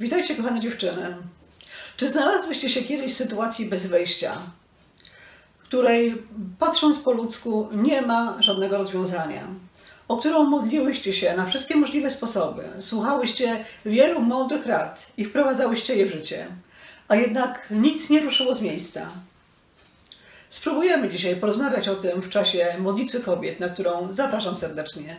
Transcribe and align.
Witajcie, 0.00 0.36
kochane 0.36 0.60
dziewczyny. 0.60 1.16
Czy 1.96 2.08
znalazłyście 2.08 2.70
się 2.70 2.82
kiedyś 2.82 3.12
w 3.12 3.16
sytuacji 3.16 3.66
bez 3.66 3.86
wyjścia, 3.86 4.32
w 5.58 5.62
której 5.62 6.22
patrząc 6.58 6.98
po 6.98 7.12
ludzku 7.12 7.68
nie 7.72 8.02
ma 8.02 8.36
żadnego 8.40 8.78
rozwiązania, 8.78 9.46
o 10.08 10.16
którą 10.16 10.44
modliłyście 10.44 11.12
się 11.12 11.34
na 11.36 11.46
wszystkie 11.46 11.76
możliwe 11.76 12.10
sposoby, 12.10 12.62
słuchałyście 12.80 13.64
wielu 13.84 14.20
mądrych 14.20 14.66
rad 14.66 15.06
i 15.16 15.24
wprowadzałyście 15.24 15.96
je 15.96 16.06
w 16.06 16.12
życie, 16.12 16.46
a 17.08 17.16
jednak 17.16 17.66
nic 17.70 18.10
nie 18.10 18.20
ruszyło 18.20 18.54
z 18.54 18.60
miejsca? 18.60 19.08
Spróbujemy 20.50 21.08
dzisiaj 21.08 21.36
porozmawiać 21.36 21.88
o 21.88 21.96
tym 21.96 22.22
w 22.22 22.28
czasie 22.28 22.74
modlitwy 22.78 23.20
kobiet, 23.20 23.60
na 23.60 23.68
którą 23.68 24.08
zapraszam 24.12 24.56
serdecznie. 24.56 25.16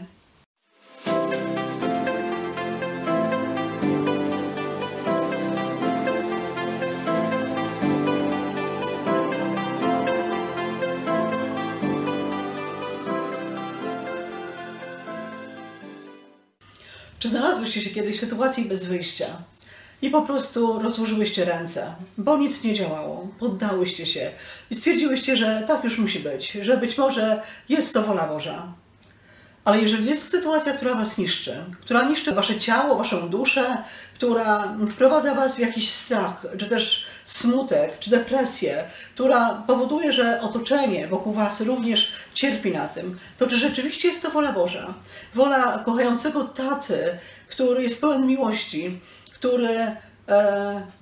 Czy 17.20 17.30
znalazłyście 17.30 17.82
się 17.82 17.90
kiedyś 17.90 18.18
w 18.18 18.20
sytuacji 18.20 18.66
bez 18.66 18.86
wyjścia 18.86 19.26
i 20.02 20.10
po 20.10 20.22
prostu 20.22 20.80
rozłożyłyście 20.80 21.46
ręce, 21.46 21.96
bo 22.18 22.38
nic 22.38 22.64
nie 22.64 22.74
działało, 22.74 23.28
poddałyście 23.40 24.06
się 24.06 24.32
i 24.72 24.76
stwierdziłyście, 24.76 25.38
że 25.38 25.64
tak 25.68 25.84
już 25.84 25.98
musi 25.98 26.20
być, 26.20 26.52
że 26.52 26.78
być 26.78 26.98
może 26.98 27.42
jest 27.70 27.94
to 27.94 28.02
wola 28.02 28.28
Boża. 28.28 28.74
Ale 29.68 29.82
jeżeli 29.82 30.06
jest 30.06 30.30
sytuacja, 30.30 30.74
która 30.74 30.96
was 30.96 31.18
niszczy, 31.18 31.64
która 31.82 32.04
niszczy 32.04 32.32
wasze 32.32 32.58
ciało, 32.58 32.96
waszą 32.96 33.30
duszę, 33.30 33.78
która 34.14 34.76
wprowadza 34.92 35.36
was 35.36 35.56
w 35.56 35.60
jakiś 35.60 35.92
strach, 35.92 36.46
czy 36.58 36.66
też 36.66 37.06
smutek, 37.26 38.00
czy 38.00 38.10
depresję, 38.10 38.84
która 39.14 39.64
powoduje, 39.68 40.14
że 40.14 40.42
otoczenie 40.42 41.08
wokół 41.08 41.34
was 41.34 41.62
również 41.62 42.12
cierpi 42.34 42.72
na 42.72 42.88
tym, 42.88 43.20
to 43.38 43.48
czy 43.48 43.58
rzeczywiście 43.58 44.08
jest 44.08 44.22
to 44.22 44.32
wola 44.32 44.52
Boża? 44.52 44.94
Wola 45.36 45.80
kochającego 45.86 46.44
taty, 46.44 47.18
który 47.50 47.84
jest 47.84 48.02
pełen 48.02 48.28
miłości, 48.28 49.00
który 49.34 49.78
e, 49.78 49.98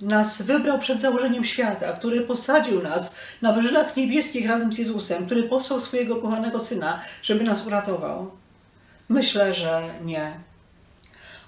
nas 0.00 0.42
wybrał 0.42 0.78
przed 0.78 1.00
założeniem 1.00 1.44
świata, 1.44 1.92
który 1.92 2.20
posadził 2.20 2.82
nas 2.82 3.14
na 3.42 3.52
wyżynach 3.52 3.96
niebieskich 3.96 4.48
razem 4.48 4.72
z 4.72 4.78
Jezusem, 4.78 5.26
który 5.26 5.42
posłał 5.42 5.80
swojego 5.80 6.16
kochanego 6.16 6.60
Syna, 6.60 7.00
żeby 7.22 7.44
nas 7.44 7.66
uratował? 7.66 8.45
Myślę, 9.08 9.54
że 9.54 9.94
nie. 10.04 10.32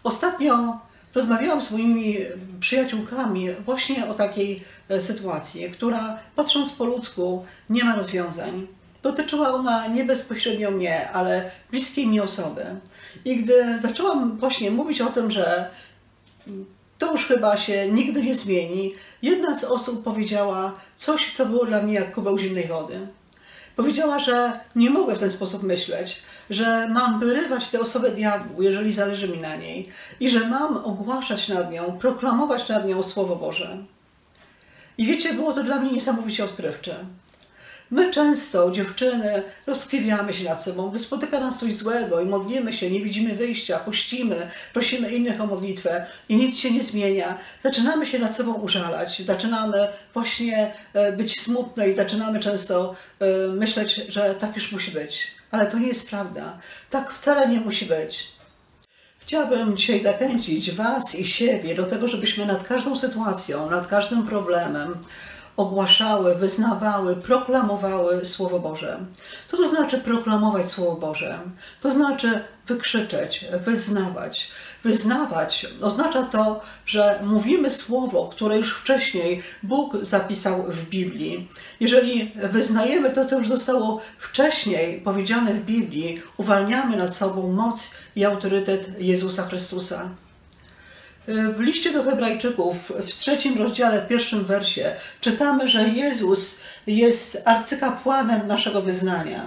Ostatnio 0.04 0.80
rozmawiałam 1.14 1.62
z 1.62 1.70
moimi 1.70 2.18
przyjaciółkami 2.60 3.50
właśnie 3.64 4.08
o 4.08 4.14
takiej 4.14 4.64
e, 4.88 5.00
sytuacji, 5.00 5.70
która 5.70 6.18
patrząc 6.36 6.72
po 6.72 6.84
ludzku 6.84 7.44
nie 7.70 7.84
ma 7.84 7.96
rozwiązań. 7.96 8.66
Dotyczyła 9.02 9.54
ona 9.54 9.86
nie 9.86 10.04
bezpośrednio 10.04 10.70
mnie, 10.70 11.10
ale 11.10 11.50
bliskiej 11.70 12.06
mi 12.06 12.20
osoby. 12.20 12.64
I 13.24 13.36
gdy 13.36 13.80
zaczęłam 13.80 14.38
właśnie 14.38 14.70
mówić 14.70 15.00
o 15.00 15.06
tym, 15.06 15.30
że 15.30 15.70
to 16.98 17.12
już 17.12 17.26
chyba 17.26 17.56
się 17.56 17.88
nigdy 17.88 18.22
nie 18.22 18.34
zmieni, 18.34 18.94
jedna 19.22 19.54
z 19.54 19.64
osób 19.64 20.04
powiedziała 20.04 20.74
coś, 20.96 21.32
co 21.32 21.46
było 21.46 21.66
dla 21.66 21.82
mnie 21.82 21.94
jak 21.94 22.14
kubeł 22.14 22.38
zimnej 22.38 22.66
wody. 22.66 23.08
Powiedziała, 23.76 24.18
że 24.18 24.60
nie 24.76 24.90
mogę 24.90 25.14
w 25.14 25.18
ten 25.18 25.30
sposób 25.30 25.62
myśleć, 25.62 26.22
że 26.50 26.88
mam 26.88 27.20
wyrywać 27.20 27.68
tę 27.68 27.80
osobę 27.80 28.10
diabłu, 28.10 28.62
jeżeli 28.62 28.92
zależy 28.92 29.28
mi 29.28 29.38
na 29.38 29.56
niej, 29.56 29.88
i 30.20 30.30
że 30.30 30.48
mam 30.48 30.76
ogłaszać 30.76 31.48
nad 31.48 31.72
nią, 31.72 31.98
proklamować 31.98 32.68
nad 32.68 32.86
nią 32.86 33.02
Słowo 33.02 33.36
Boże. 33.36 33.78
I 34.98 35.06
wiecie, 35.06 35.34
było 35.34 35.52
to 35.52 35.62
dla 35.62 35.80
mnie 35.80 35.92
niesamowicie 35.92 36.44
odkrywcze. 36.44 37.04
My 37.90 38.10
często, 38.10 38.70
dziewczyny, 38.70 39.42
rozkrywiamy 39.66 40.34
się 40.34 40.44
nad 40.44 40.62
sobą, 40.62 40.90
gdy 40.90 40.98
spotyka 40.98 41.40
nas 41.40 41.58
coś 41.58 41.74
złego 41.74 42.20
i 42.20 42.26
modlimy 42.26 42.72
się, 42.72 42.90
nie 42.90 43.00
widzimy 43.00 43.34
wyjścia, 43.34 43.78
puścimy, 43.78 44.48
prosimy 44.72 45.12
innych 45.12 45.40
o 45.40 45.46
modlitwę 45.46 46.06
i 46.28 46.36
nic 46.36 46.58
się 46.58 46.70
nie 46.70 46.82
zmienia. 46.82 47.38
Zaczynamy 47.62 48.06
się 48.06 48.18
nad 48.18 48.36
sobą 48.36 48.54
użalać, 48.54 49.22
zaczynamy 49.26 49.88
właśnie 50.14 50.72
e, 50.94 51.12
być 51.12 51.40
smutne 51.40 51.88
i 51.88 51.94
zaczynamy 51.94 52.40
często 52.40 52.94
e, 53.20 53.48
myśleć, 53.48 53.94
że 54.08 54.34
tak 54.34 54.56
już 54.56 54.72
musi 54.72 54.90
być. 54.90 55.37
Ale 55.50 55.66
to 55.66 55.78
nie 55.78 55.88
jest 55.88 56.10
prawda. 56.10 56.58
Tak 56.90 57.12
wcale 57.12 57.48
nie 57.48 57.60
musi 57.60 57.86
być. 57.86 58.28
Chciałabym 59.18 59.76
dzisiaj 59.76 60.00
zachęcić 60.00 60.70
Was 60.70 61.14
i 61.14 61.26
siebie 61.26 61.74
do 61.74 61.84
tego, 61.84 62.08
żebyśmy 62.08 62.46
nad 62.46 62.68
każdą 62.68 62.96
sytuacją, 62.96 63.70
nad 63.70 63.86
każdym 63.86 64.26
problemem, 64.26 64.96
ogłaszały, 65.58 66.34
wyznawały, 66.34 67.16
proklamowały 67.16 68.26
Słowo 68.26 68.60
Boże. 68.60 68.98
Co 69.50 69.56
to 69.56 69.68
znaczy 69.68 69.98
proklamować 69.98 70.70
Słowo 70.70 70.96
Boże? 70.96 71.38
To 71.80 71.90
znaczy 71.90 72.40
wykrzyczeć, 72.66 73.44
wyznawać. 73.64 74.50
Wyznawać 74.84 75.66
oznacza 75.82 76.22
to, 76.22 76.60
że 76.86 77.20
mówimy 77.22 77.70
słowo, 77.70 78.28
które 78.32 78.56
już 78.56 78.74
wcześniej 78.74 79.42
Bóg 79.62 79.96
zapisał 80.00 80.62
w 80.62 80.88
Biblii. 80.88 81.48
Jeżeli 81.80 82.32
wyznajemy 82.34 83.10
to, 83.10 83.26
co 83.26 83.38
już 83.38 83.48
zostało 83.48 84.00
wcześniej 84.18 85.00
powiedziane 85.00 85.54
w 85.54 85.64
Biblii, 85.64 86.22
uwalniamy 86.36 86.96
nad 86.96 87.14
sobą 87.16 87.52
moc 87.52 87.90
i 88.16 88.24
autorytet 88.24 89.00
Jezusa 89.00 89.42
Chrystusa. 89.42 90.08
W 91.28 91.60
liście 91.60 91.92
do 91.92 92.02
Hebrajczyków 92.02 92.92
w 93.06 93.14
trzecim 93.16 93.58
rozdziale, 93.58 94.06
pierwszym 94.08 94.44
wersie 94.44 94.92
czytamy, 95.20 95.68
że 95.68 95.88
Jezus 95.88 96.60
jest 96.86 97.42
arcykapłanem 97.44 98.46
naszego 98.46 98.82
wyznania. 98.82 99.46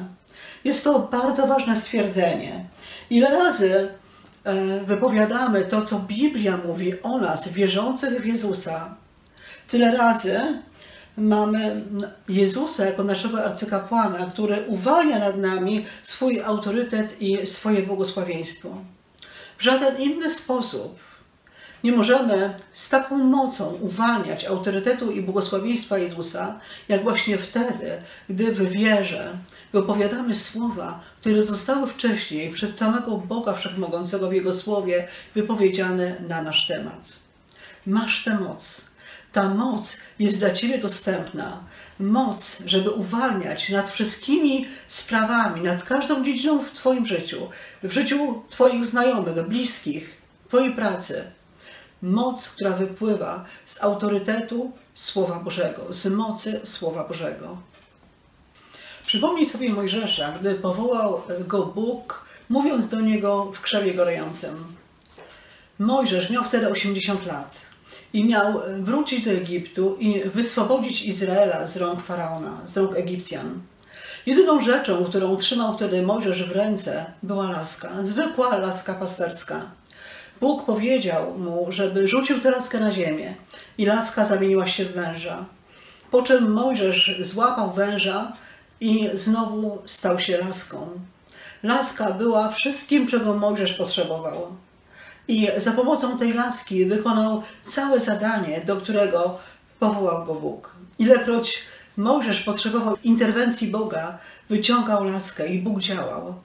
Jest 0.63 0.83
to 0.83 0.99
bardzo 0.99 1.47
ważne 1.47 1.75
stwierdzenie. 1.75 2.65
Ile 3.09 3.29
razy 3.29 3.89
e, 4.43 4.79
wypowiadamy 4.79 5.63
to, 5.63 5.81
co 5.81 5.99
Biblia 5.99 6.57
mówi 6.65 7.01
o 7.01 7.17
nas, 7.17 7.47
wierzących 7.47 8.21
w 8.21 8.25
Jezusa, 8.25 8.95
tyle 9.67 9.97
razy 9.97 10.41
mamy 11.17 11.81
Jezusa 12.29 12.85
jako 12.85 13.03
naszego 13.03 13.45
arcykapłana, 13.45 14.25
który 14.25 14.65
uwalnia 14.67 15.19
nad 15.19 15.37
nami 15.37 15.85
swój 16.03 16.41
autorytet 16.41 17.21
i 17.21 17.47
swoje 17.47 17.83
błogosławieństwo. 17.83 18.69
W 19.57 19.63
żaden 19.63 20.01
inny 20.01 20.31
sposób 20.31 21.10
nie 21.83 21.91
możemy 21.91 22.53
z 22.73 22.89
taką 22.89 23.17
mocą 23.17 23.73
uwalniać 23.73 24.45
autorytetu 24.45 25.11
i 25.11 25.21
błogosławieństwa 25.21 25.97
Jezusa, 25.97 26.59
jak 26.89 27.03
właśnie 27.03 27.37
wtedy, 27.37 28.01
gdy 28.29 28.51
w 28.51 28.71
wierze 28.71 29.37
wypowiadamy 29.73 30.35
słowa, 30.35 30.99
które 31.19 31.43
zostały 31.43 31.87
wcześniej 31.87 32.51
przed 32.51 32.77
samego 32.77 33.17
Boga 33.17 33.53
Wszechmogącego 33.53 34.29
w 34.29 34.33
Jego 34.33 34.53
Słowie 34.53 35.07
wypowiedziane 35.35 36.15
na 36.27 36.41
nasz 36.41 36.67
temat. 36.67 37.09
Masz 37.87 38.23
tę 38.23 38.39
moc. 38.39 38.91
Ta 39.31 39.49
moc 39.49 39.97
jest 40.19 40.39
dla 40.39 40.49
Ciebie 40.49 40.77
dostępna. 40.77 41.63
Moc, 41.99 42.63
żeby 42.65 42.89
uwalniać 42.89 43.69
nad 43.69 43.89
wszystkimi 43.89 44.67
sprawami, 44.87 45.61
nad 45.61 45.83
każdą 45.83 46.23
dziedziną 46.23 46.63
w 46.63 46.71
Twoim 46.71 47.05
życiu, 47.05 47.49
w 47.83 47.91
życiu 47.91 48.43
Twoich 48.49 48.85
znajomych, 48.85 49.47
bliskich, 49.47 50.21
Twojej 50.47 50.71
pracy 50.71 51.23
moc, 52.01 52.49
która 52.49 52.71
wypływa 52.71 53.45
z 53.65 53.83
autorytetu 53.83 54.71
Słowa 54.93 55.39
Bożego, 55.39 55.81
z 55.89 56.05
mocy 56.05 56.61
Słowa 56.63 57.03
Bożego. 57.03 57.57
Przypomnij 59.05 59.45
sobie 59.45 59.69
Mojżesza, 59.69 60.31
gdy 60.31 60.55
powołał 60.55 61.21
go 61.47 61.65
Bóg, 61.65 62.25
mówiąc 62.49 62.89
do 62.89 62.99
niego 62.99 63.51
w 63.51 63.61
krzewie 63.61 63.93
gorejącym. 63.93 64.75
Mojżesz 65.79 66.29
miał 66.29 66.43
wtedy 66.43 66.69
80 66.69 67.25
lat 67.25 67.55
i 68.13 68.25
miał 68.25 68.61
wrócić 68.79 69.25
do 69.25 69.31
Egiptu 69.31 69.95
i 69.99 70.21
wyswobodzić 70.29 71.01
Izraela 71.01 71.67
z 71.67 71.77
rąk 71.77 72.03
faraona, 72.03 72.61
z 72.65 72.77
rąk 72.77 72.95
Egipcjan. 72.95 73.61
Jedyną 74.25 74.61
rzeczą, 74.61 75.05
którą 75.05 75.37
trzymał 75.37 75.73
wtedy 75.73 76.01
Mojżesz 76.01 76.43
w 76.43 76.51
ręce, 76.51 77.05
była 77.23 77.51
laska, 77.51 77.89
zwykła 78.03 78.57
laska 78.57 78.93
pasterska. 78.93 79.61
Bóg 80.41 80.65
powiedział 80.65 81.37
mu, 81.37 81.67
żeby 81.69 82.07
rzucił 82.07 82.39
tę 82.39 82.51
laskę 82.51 82.79
na 82.79 82.91
ziemię 82.91 83.35
i 83.77 83.85
laska 83.85 84.25
zamieniła 84.25 84.67
się 84.67 84.85
w 84.85 84.93
węża. 84.93 85.45
Po 86.11 86.21
czym 86.21 86.51
Mojżesz 86.51 87.15
złapał 87.19 87.71
węża 87.71 88.33
i 88.79 89.09
znowu 89.13 89.81
stał 89.85 90.19
się 90.19 90.37
laską. 90.37 90.87
Laska 91.63 92.11
była 92.11 92.49
wszystkim, 92.49 93.07
czego 93.07 93.33
Mojżesz 93.33 93.73
potrzebował. 93.73 94.47
I 95.27 95.47
za 95.57 95.71
pomocą 95.71 96.17
tej 96.17 96.33
laski 96.33 96.85
wykonał 96.85 97.43
całe 97.63 97.99
zadanie, 97.99 98.61
do 98.65 98.77
którego 98.77 99.37
powołał 99.79 100.25
go 100.25 100.33
Bóg. 100.35 100.75
Ilekroć 100.99 101.57
Mojżesz 101.97 102.41
potrzebował 102.41 102.97
interwencji 103.03 103.67
Boga, 103.67 104.17
wyciągał 104.49 105.03
laskę 105.03 105.47
i 105.47 105.59
Bóg 105.59 105.79
działał. 105.79 106.35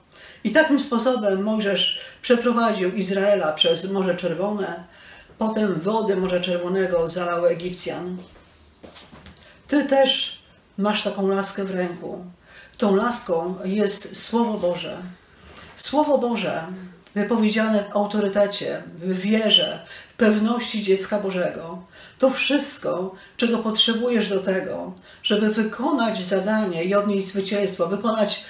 I 0.43 0.51
takim 0.51 0.79
sposobem 0.79 1.43
Mojżesz 1.43 1.99
przeprowadził 2.21 2.91
Izraela 2.91 3.53
przez 3.53 3.91
Morze 3.91 4.15
Czerwone, 4.15 4.83
potem 5.37 5.79
wody 5.79 6.15
Morza 6.15 6.39
Czerwonego 6.39 7.07
zalały 7.07 7.49
Egipcjan. 7.49 8.17
Ty 9.67 9.85
też 9.85 10.41
masz 10.77 11.03
taką 11.03 11.27
laskę 11.27 11.63
w 11.63 11.71
ręku. 11.71 12.25
Tą 12.77 12.95
laską 12.95 13.55
jest 13.63 14.23
Słowo 14.23 14.57
Boże. 14.57 14.97
Słowo 15.75 16.17
Boże 16.17 16.67
wypowiedziane 17.17 17.83
w 17.83 17.95
autorytecie, 17.95 18.83
w 18.99 19.19
wierze, 19.19 19.85
w 20.13 20.13
pewności 20.13 20.83
dziecka 20.83 21.19
Bożego. 21.19 21.83
To 22.19 22.29
wszystko, 22.29 23.15
czego 23.37 23.57
potrzebujesz 23.57 24.29
do 24.29 24.39
tego, 24.39 24.93
żeby 25.23 25.49
wykonać 25.49 26.25
zadanie 26.25 26.83
i 26.83 26.95
odnieść 26.95 27.27
zwycięstwo, 27.27 27.87
wykonać 27.87 28.43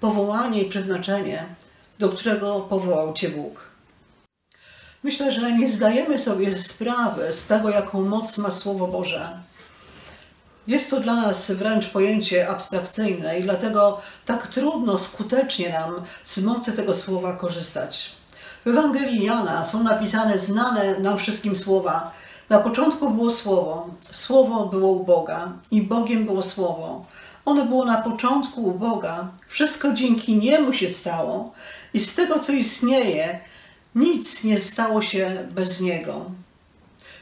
powołanie 0.00 0.62
i 0.62 0.68
przeznaczenie, 0.68 1.46
do 1.98 2.08
którego 2.08 2.60
powołał 2.60 3.12
Cię 3.12 3.28
Bóg. 3.28 3.72
Myślę, 5.02 5.32
że 5.32 5.52
nie 5.52 5.70
zdajemy 5.70 6.18
sobie 6.18 6.58
sprawy 6.58 7.32
z 7.32 7.46
tego, 7.46 7.70
jaką 7.70 8.02
moc 8.02 8.38
ma 8.38 8.50
Słowo 8.50 8.88
Boże. 8.88 9.38
Jest 10.66 10.90
to 10.90 11.00
dla 11.00 11.14
nas 11.14 11.50
wręcz 11.50 11.86
pojęcie 11.86 12.48
abstrakcyjne 12.48 13.38
i 13.38 13.42
dlatego 13.42 14.00
tak 14.26 14.46
trudno 14.46 14.98
skutecznie 14.98 15.68
nam 15.68 16.02
z 16.24 16.42
mocy 16.42 16.72
tego 16.72 16.94
słowa 16.94 17.36
korzystać. 17.36 18.12
W 18.64 18.68
Ewangelii 18.68 19.24
Jana 19.24 19.64
są 19.64 19.82
napisane 19.82 20.38
znane 20.38 20.98
nam 20.98 21.18
wszystkim 21.18 21.56
słowa. 21.56 22.12
Na 22.48 22.58
początku 22.58 23.10
było 23.10 23.30
Słowo, 23.30 23.88
Słowo 24.10 24.66
było 24.66 24.92
u 24.92 25.04
Boga 25.04 25.52
i 25.70 25.82
Bogiem 25.82 26.24
było 26.24 26.42
Słowo. 26.42 27.06
Ono 27.44 27.64
było 27.64 27.84
na 27.84 28.02
początku 28.02 28.62
u 28.62 28.72
Boga, 28.72 29.28
wszystko 29.48 29.92
dzięki 29.92 30.36
Niemu 30.36 30.72
się 30.72 30.88
stało 30.88 31.52
i 31.94 32.00
z 32.00 32.14
tego, 32.14 32.38
co 32.38 32.52
istnieje, 32.52 33.40
nic 33.94 34.44
nie 34.44 34.60
stało 34.60 35.02
się 35.02 35.48
bez 35.50 35.80
Niego. 35.80 36.24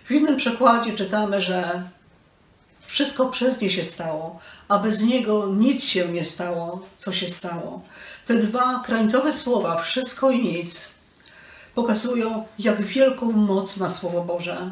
W 0.04 0.10
innym 0.10 0.36
przekładzie 0.36 0.92
czytamy, 0.92 1.42
że 1.42 1.82
wszystko 2.90 3.26
przez 3.26 3.60
nie 3.60 3.70
się 3.70 3.84
stało, 3.84 4.38
a 4.68 4.78
bez 4.78 5.00
niego 5.00 5.46
nic 5.46 5.84
się 5.84 6.08
nie 6.08 6.24
stało, 6.24 6.86
co 6.96 7.12
się 7.12 7.28
stało. 7.28 7.82
Te 8.26 8.34
dwa 8.34 8.82
krańcowe 8.86 9.32
słowa, 9.32 9.82
wszystko 9.82 10.30
i 10.30 10.44
nic, 10.44 10.90
pokazują, 11.74 12.44
jak 12.58 12.82
wielką 12.82 13.32
moc 13.32 13.76
ma 13.76 13.88
Słowo 13.88 14.24
Boże. 14.24 14.70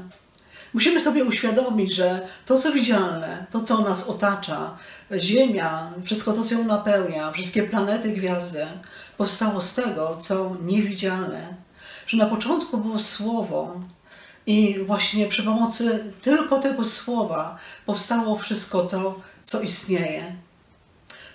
Musimy 0.75 1.00
sobie 1.00 1.25
uświadomić, 1.25 1.94
że 1.94 2.29
to, 2.47 2.59
co 2.59 2.73
widzialne, 2.73 3.47
to, 3.50 3.61
co 3.61 3.81
nas 3.81 4.09
otacza, 4.09 4.76
Ziemia, 5.19 5.93
wszystko 6.05 6.32
to, 6.32 6.43
co 6.44 6.55
ją 6.55 6.64
napełnia, 6.64 7.32
wszystkie 7.32 7.62
planety, 7.62 8.12
gwiazdy, 8.12 8.67
powstało 9.17 9.62
z 9.62 9.75
tego, 9.75 10.17
co 10.21 10.56
niewidzialne. 10.62 11.55
Że 12.06 12.17
na 12.17 12.26
początku 12.26 12.79
było 12.79 12.99
Słowo, 12.99 13.81
i 14.49 14.79
właśnie 14.85 15.27
przy 15.27 15.43
pomocy 15.43 16.12
tylko 16.23 16.59
tego 16.59 16.85
słowa 16.85 17.59
powstało 17.87 18.37
wszystko 18.37 18.83
to, 18.83 19.21
co 19.45 19.61
istnieje. 19.61 20.37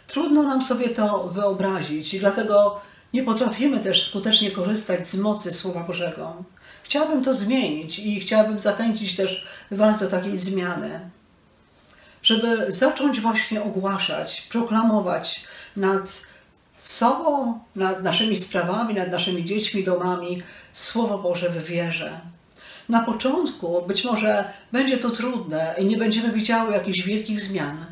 Trudno 0.08 0.44
nam 0.44 0.64
sobie 0.64 0.90
to 0.90 1.28
wyobrazić 1.28 2.14
i 2.14 2.20
dlatego 2.20 2.82
nie 3.14 3.24
potrafimy 3.24 3.80
też 3.80 4.10
skutecznie 4.10 4.52
korzystać 4.52 5.08
z 5.08 5.16
mocy 5.16 5.54
Słowa 5.54 5.80
Bożego. 5.80 6.44
Chciałabym 6.84 7.24
to 7.24 7.34
zmienić 7.34 8.00
i 8.00 8.20
chciałabym 8.20 8.60
zachęcić 8.60 9.16
też 9.16 9.46
Was 9.72 10.00
do 10.00 10.08
takiej 10.08 10.38
zmiany, 10.38 11.00
żeby 12.24 12.66
zacząć 12.70 13.22
właśnie 13.22 13.64
ogłaszać, 13.64 14.42
proklamować 14.42 15.44
nad 15.78 16.22
sobą, 16.80 17.60
nad 17.76 18.04
naszymi 18.04 18.36
sprawami, 18.36 18.94
nad 18.94 19.12
naszymi 19.12 19.46
dziećmi, 19.46 19.84
domami 19.84 20.44
Słowo 20.74 21.18
Boże 21.18 21.50
w 21.50 21.64
wierze. 21.64 22.34
Na 22.90 23.04
początku 23.04 23.82
być 23.88 24.04
może 24.04 24.46
będzie 24.72 24.98
to 24.98 25.10
trudne 25.10 25.76
i 25.78 25.86
nie 25.86 25.98
będziemy 25.98 26.32
widziały 26.32 26.74
jakichś 26.74 27.02
wielkich 27.02 27.42
zmian, 27.42 27.86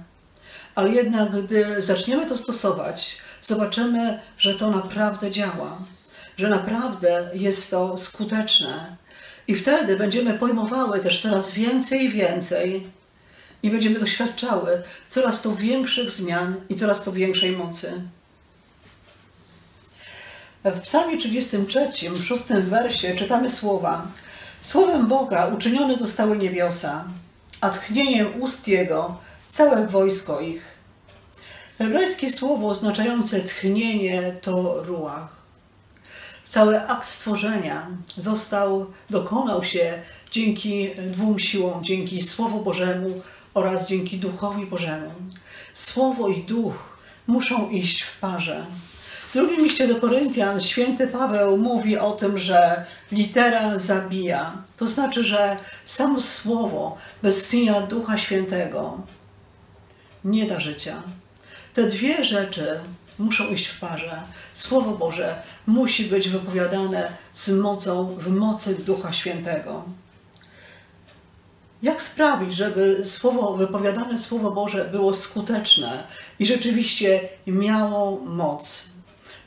ale 0.76 0.90
jednak 0.90 1.44
gdy 1.44 1.82
zaczniemy 1.82 2.26
to 2.26 2.38
stosować, 2.38 3.18
zobaczymy, 3.42 4.20
że 4.38 4.56
to 4.56 4.70
naprawdę 4.72 5.32
działa, 5.32 5.78
że 6.38 6.50
naprawdę 6.50 7.30
jest 7.34 7.72
to 7.72 7.98
skuteczne. 7.98 8.96
I 9.48 9.56
wtedy 9.56 9.96
będziemy 9.96 10.34
pojmowały 10.34 11.00
też 11.00 11.22
coraz 11.22 11.52
więcej 11.52 12.06
i 12.06 12.10
więcej 12.10 12.88
i 13.64 13.70
będziemy 13.70 14.00
doświadczały 14.00 14.84
coraz 15.10 15.42
to 15.42 15.56
większych 15.56 16.12
zmian 16.12 16.56
i 16.70 16.76
coraz 16.76 17.04
to 17.04 17.12
większej 17.12 17.52
mocy. 17.52 18.02
W 20.64 20.80
Psalmie 20.80 21.18
33, 21.18 22.10
w 22.10 22.26
szóstym 22.26 22.70
wersie 22.70 23.16
czytamy 23.16 23.50
słowa 23.50 24.08
Słowem 24.62 25.08
Boga 25.08 25.46
uczynione 25.46 25.98
zostały 25.98 26.38
niebiosa, 26.38 27.06
a 27.62 27.69
tchnieniem 27.69 28.42
ust 28.42 28.68
Jego 28.68 29.18
całe 29.48 29.88
wojsko 29.88 30.42
ich. 30.42 30.63
Hebrajskie 31.78 32.30
słowo 32.30 32.68
oznaczające 32.68 33.42
tchnienie 33.42 34.34
to 34.42 34.84
ruach. 34.84 35.42
Cały 36.46 36.81
akt 36.81 37.08
stworzenia 37.08 37.88
został, 38.18 38.86
dokonał 39.10 39.66
się 39.66 40.02
dzięki 40.31 40.90
dwóm 40.96 41.40
siłom, 41.40 41.84
dzięki 41.84 42.22
Słowu 42.22 42.63
Bożemu 42.63 43.22
oraz 43.54 43.88
dzięki 43.88 44.18
Duchowi 44.18 44.66
Bożemu. 44.66 45.12
Słowo 45.74 46.28
i 46.28 46.44
Duch 46.44 46.98
muszą 47.28 47.69
iść 47.69 48.02
w 48.02 48.19
parze. 48.19 48.66
W 49.31 49.33
drugim 49.33 49.63
liście 49.63 49.88
do 49.88 49.95
Koryntian 49.95 50.62
święty 50.62 51.07
Paweł 51.07 51.57
mówi 51.57 51.98
o 51.98 52.12
tym, 52.12 52.39
że 52.39 52.86
litera 53.12 53.80
zabija. 53.80 54.57
To 54.78 54.88
znaczy, 54.88 55.24
że 55.24 55.57
samo 55.86 56.22
słowo 56.22 56.98
bez 57.24 57.38
istnienia 57.38 57.81
Ducha 57.81 58.18
Świętego 58.18 59.01
nie 60.25 60.45
da 60.45 60.60
życia. 60.60 61.04
Te 61.74 61.83
dwie 61.83 62.25
rzeczy 62.25 62.80
muszą 63.19 63.48
iść 63.48 63.68
w 63.68 63.80
parze. 63.80 64.22
Słowo 64.54 64.92
Boże 64.92 65.36
musi 65.68 66.04
być 66.04 66.30
wypowiadane 66.30 67.12
z 67.34 67.50
mocą, 67.50 68.16
w 68.19 68.27
mocy 68.27 68.75
Ducha 68.75 69.13
Świętego. 69.13 69.84
Jak 71.81 72.01
sprawić, 72.01 72.56
żeby 72.56 73.04
słowo, 73.06 73.57
wypowiadane 73.57 74.18
Słowo 74.18 74.51
Boże 74.51 74.86
było 74.86 75.13
skuteczne 75.13 76.04
i 76.39 76.45
rzeczywiście 76.45 77.30
miało 77.48 78.19
moc? 78.19 78.92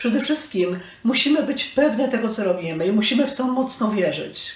Przede 0.04 0.20
wszystkim 0.20 0.78
musimy 1.04 1.42
być 1.42 1.64
pewne 1.64 2.08
tego, 2.08 2.28
co 2.28 2.44
robimy 2.44 2.86
i 2.86 2.92
musimy 2.92 3.26
w 3.26 3.34
to 3.34 3.44
mocno 3.44 3.90
wierzyć. 3.90 4.50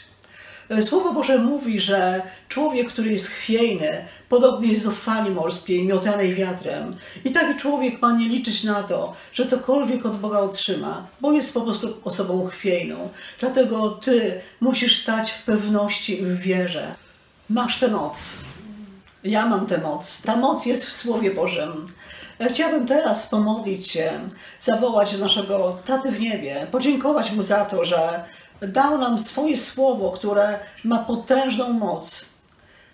E, 0.68 0.82
Słowo 0.82 1.12
Boże 1.12 1.38
mówi, 1.38 1.80
że 1.80 2.22
człowiek, 2.48 2.88
który 2.88 3.12
jest 3.12 3.26
chwiejny, 3.26 4.04
podobnie 4.28 4.72
jest 4.72 4.84
do 4.84 4.90
fali 4.90 5.30
morskiej 5.30 5.84
miotanej 5.84 6.34
wiatrem. 6.34 6.96
I 7.24 7.30
taki 7.30 7.60
człowiek 7.60 8.02
ma 8.02 8.12
nie 8.12 8.28
liczyć 8.28 8.64
na 8.64 8.82
to, 8.82 9.14
że 9.32 9.46
cokolwiek 9.46 10.06
od 10.06 10.20
Boga 10.20 10.38
otrzyma, 10.38 11.06
bo 11.20 11.32
jest 11.32 11.54
po 11.54 11.60
prostu 11.60 11.96
osobą 12.04 12.46
chwiejną. 12.46 13.08
Dlatego 13.40 13.90
ty 13.90 14.40
musisz 14.60 15.02
stać 15.02 15.30
w 15.30 15.42
pewności 15.42 16.20
i 16.22 16.24
w 16.24 16.38
wierze. 16.38 16.94
Masz 17.50 17.78
tę 17.78 17.88
moc. 17.88 18.38
Ja 19.24 19.46
mam 19.46 19.66
tę 19.66 19.78
moc. 19.78 20.22
Ta 20.22 20.36
moc 20.36 20.66
jest 20.66 20.86
w 20.86 20.92
Słowie 20.92 21.30
Bożym. 21.30 21.86
Chciałabym 22.50 22.86
teraz 22.86 23.26
pomodlić 23.26 23.90
się, 23.90 24.10
zawołać 24.60 25.12
do 25.12 25.24
naszego 25.24 25.78
Taty 25.86 26.10
w 26.10 26.20
niebie, 26.20 26.66
podziękować 26.70 27.32
Mu 27.32 27.42
za 27.42 27.64
to, 27.64 27.84
że 27.84 28.24
dał 28.62 28.98
nam 28.98 29.18
swoje 29.18 29.56
słowo, 29.56 30.12
które 30.12 30.58
ma 30.84 30.98
potężną 30.98 31.72
moc. 31.72 32.27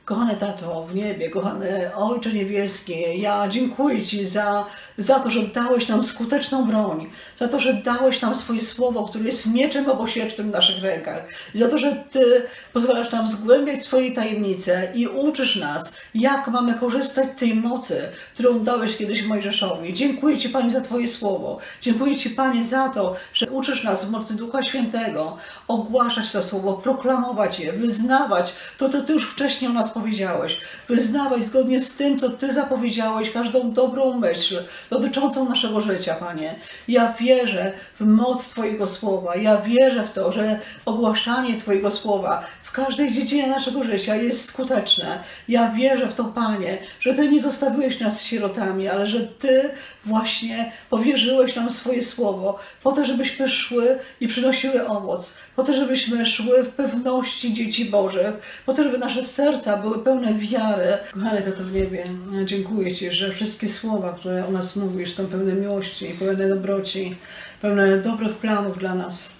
Kochany 0.04 0.36
Tato 0.36 0.86
w 0.86 0.94
niebie, 0.94 1.30
kochany 1.30 1.96
Ojcze 1.96 2.32
Niebieski, 2.32 3.20
ja 3.20 3.48
dziękuję 3.48 4.06
Ci 4.06 4.26
za, 4.26 4.66
za 4.98 5.20
to, 5.20 5.30
że 5.30 5.42
dałeś 5.42 5.88
nam 5.88 6.04
skuteczną 6.04 6.64
broń, 6.64 7.10
za 7.38 7.48
to, 7.48 7.60
że 7.60 7.74
dałeś 7.74 8.20
nam 8.20 8.34
swoje 8.34 8.60
słowo, 8.60 9.08
które 9.08 9.24
jest 9.24 9.46
mieczem 9.46 9.90
obosiecznym 9.90 10.48
w 10.50 10.52
naszych 10.52 10.82
rękach, 10.82 11.28
za 11.54 11.68
to, 11.68 11.78
że 11.78 12.04
Ty 12.10 12.42
pozwalasz 12.72 13.12
nam 13.12 13.28
zgłębiać 13.28 13.82
swoje 13.82 14.12
tajemnice 14.12 14.92
i 14.94 15.06
uczysz 15.06 15.56
nas, 15.56 15.96
jak 16.14 16.48
mamy 16.48 16.74
korzystać 16.74 17.30
z 17.36 17.40
tej 17.40 17.54
mocy, 17.54 18.08
którą 18.34 18.64
dałeś 18.64 18.96
kiedyś 18.96 19.22
Mojżeszowi. 19.22 19.92
Dziękuję 19.92 20.38
Ci, 20.38 20.48
Panie, 20.48 20.70
za 20.70 20.80
Twoje 20.80 21.08
słowo. 21.08 21.58
Dziękuję 21.80 22.16
Ci, 22.16 22.30
Panie, 22.30 22.64
za 22.64 22.88
to, 22.88 23.16
że 23.34 23.46
uczysz 23.50 23.84
nas 23.84 24.04
w 24.04 24.10
mocy 24.10 24.34
Ducha 24.34 24.62
Świętego 24.62 25.36
ogłaszać 25.68 26.32
to 26.32 26.42
słowo, 26.42 26.72
proklamować 26.72 27.60
je, 27.60 27.72
wyznawać 27.72 28.54
to, 28.78 28.88
co 28.88 29.02
Ty 29.02 29.12
już 29.12 29.32
wcześniej 29.32 29.70
o 29.70 29.74
nas 29.74 29.93
powiedziałeś, 29.94 30.60
wyznawać 30.88 31.44
zgodnie 31.44 31.80
z 31.80 31.94
tym, 31.94 32.18
co 32.18 32.30
Ty 32.30 32.52
zapowiedziałeś, 32.52 33.30
każdą 33.30 33.72
dobrą 33.72 34.18
myśl 34.18 34.64
dotyczącą 34.90 35.48
naszego 35.48 35.80
życia, 35.80 36.14
Panie. 36.14 36.54
Ja 36.88 37.12
wierzę 37.20 37.72
w 38.00 38.06
moc 38.06 38.50
Twojego 38.50 38.86
słowa, 38.86 39.36
ja 39.36 39.56
wierzę 39.60 40.02
w 40.02 40.12
to, 40.12 40.32
że 40.32 40.60
ogłaszanie 40.84 41.60
Twojego 41.60 41.90
słowa 41.90 42.44
każdej 42.74 43.12
dziedzinie 43.12 43.46
naszego 43.46 43.84
życia 43.84 44.16
jest 44.16 44.44
skuteczne. 44.44 45.18
Ja 45.48 45.70
wierzę 45.70 46.06
w 46.06 46.14
to, 46.14 46.24
Panie, 46.24 46.78
że 47.00 47.14
Ty 47.14 47.28
nie 47.28 47.40
zostawiłeś 47.40 48.00
nas 48.00 48.22
sierotami, 48.22 48.88
ale 48.88 49.06
że 49.06 49.20
Ty 49.20 49.70
właśnie 50.04 50.72
powierzyłeś 50.90 51.56
nam 51.56 51.70
swoje 51.70 52.02
słowo 52.02 52.58
po 52.82 52.92
to, 52.92 53.04
żebyśmy 53.04 53.48
szły 53.48 53.98
i 54.20 54.28
przynosiły 54.28 54.86
owoc, 54.86 55.34
po 55.56 55.62
to, 55.62 55.76
żebyśmy 55.76 56.26
szły 56.26 56.62
w 56.62 56.68
pewności 56.68 57.54
dzieci 57.54 57.84
Bożych, 57.84 58.62
po 58.66 58.74
to, 58.74 58.82
żeby 58.82 58.98
nasze 58.98 59.24
serca 59.24 59.76
były 59.76 59.98
pełne 59.98 60.34
wiary. 60.34 60.98
Kochany 61.12 61.42
Tato 61.42 61.64
w 61.64 61.72
niebie, 61.72 62.04
dziękuję 62.44 62.94
Ci, 62.94 63.10
że 63.10 63.32
wszystkie 63.32 63.68
słowa, 63.68 64.12
które 64.12 64.46
o 64.46 64.50
nas 64.50 64.76
mówisz, 64.76 65.14
są 65.14 65.26
pełne 65.26 65.52
miłości, 65.52 66.16
pełne 66.18 66.48
dobroci, 66.48 67.16
pełne 67.62 67.98
dobrych 67.98 68.36
planów 68.36 68.78
dla 68.78 68.94
nas, 68.94 69.32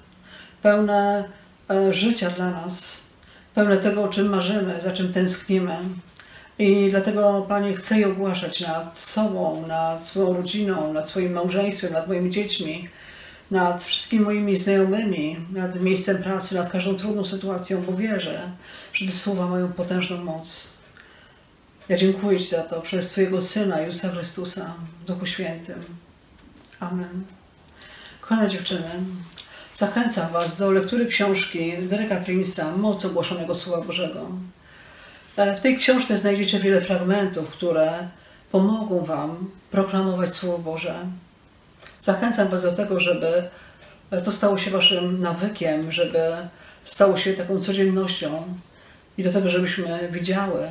pełne 0.62 1.25
e, 1.71 1.95
życia 1.95 2.31
dla 2.31 2.50
nas, 2.50 3.03
pełne 3.54 3.76
tego, 3.76 4.04
o 4.04 4.08
czym 4.08 4.28
marzymy, 4.28 4.80
za 4.80 4.92
czym 4.92 5.12
tęsknimy. 5.12 5.76
I 6.58 6.90
dlatego, 6.90 7.46
Panie, 7.49 7.76
chcę 7.76 8.00
je 8.00 8.08
ogłaszać 8.08 8.61
nad 8.61 8.99
sobą, 8.99 9.66
nad 9.66 10.04
swoją 10.04 10.32
rodziną, 10.32 10.92
nad 10.92 11.08
swoim 11.08 11.32
małżeństwem, 11.32 11.92
nad 11.92 12.08
moimi 12.08 12.30
dziećmi, 12.30 12.88
nad 13.50 13.84
wszystkimi 13.84 14.25
moimi 14.25 14.56
znajomymi, 14.56 15.37
nad 15.52 15.80
miejscem 15.80 16.23
pracy, 16.23 16.54
nad 16.54 16.70
każdą 16.70 16.96
trudną 16.96 17.25
sytuacją, 17.25 17.82
bo 17.82 17.96
wierzę, 17.96 18.50
że 18.92 19.06
te 19.06 19.12
słowa 19.12 19.49
mają 19.49 19.73
potężną 19.73 20.25
moc. 20.25 20.75
Ja 21.88 21.96
dziękuję 21.96 22.40
Ci 22.40 22.46
za 22.46 22.62
to 22.62 22.80
przez 22.80 23.08
Twojego 23.08 23.42
Syna, 23.42 23.80
Jezusa 23.80 24.08
Chrystusa, 24.08 24.75
w 25.02 25.04
Duchu 25.04 25.26
Świętym. 25.26 25.84
Amen. 26.80 27.25
Kochane 28.20 28.49
dziewczyny, 28.49 28.90
zachęcam 29.75 30.33
Was 30.33 30.57
do 30.57 30.71
lektury 30.71 31.07
książki 31.07 31.73
Dereka 31.88 32.21
Prince'a 32.21 32.76
Moc 32.76 33.04
ogłoszonego 33.04 33.54
Słowa 33.54 33.85
Bożego. 33.85 34.28
E, 35.37 35.57
W 35.57 35.61
tej 35.61 35.78
książce 35.78 36.19
znajdziecie 36.19 36.61
wiele 36.61 36.81
fragmentów, 36.81 37.49
które 37.49 38.09
pomogą 38.52 39.04
Wam 39.04 39.50
proklamować 39.71 40.35
Słowo 40.35 40.59
Boże. 40.59 40.95
Zachęcam 42.00 42.49
Was 42.49 42.62
do 42.62 42.73
tego, 42.73 43.00
żeby 43.00 43.49
to 44.25 44.33
stało 44.33 44.59
się 44.59 44.71
Waszym 44.71 45.21
nawykiem, 45.21 45.93
żeby 45.93 46.19
stało 46.85 47.16
się 47.16 47.35
taką 47.35 47.61
codziennością 47.61 48.43
i 49.19 49.23
do 49.25 49.33
tego, 49.33 49.49
żebyśmy 49.50 50.09
widziały, 50.12 50.71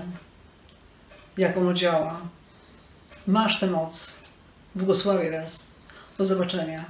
jak 1.37 1.57
ono 1.57 1.73
działa. 1.73 2.21
Masz 3.27 3.59
tę 3.59 3.67
moc. 3.67 4.13
Błogosławię 4.75 5.31
Was. 5.31 5.63
Do 6.17 6.25
zobaczenia. 6.25 6.85